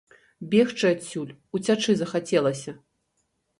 Бегчы 0.53 0.87
адсюль, 0.93 1.35
уцячы 1.59 1.97
захацелася. 2.01 2.77